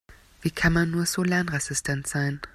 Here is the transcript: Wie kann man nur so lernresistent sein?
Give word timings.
Wie 0.41 0.49
kann 0.49 0.73
man 0.73 0.89
nur 0.89 1.05
so 1.05 1.21
lernresistent 1.21 2.07
sein? 2.07 2.41